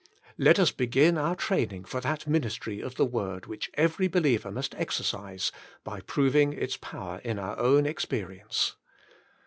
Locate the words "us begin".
0.57-1.15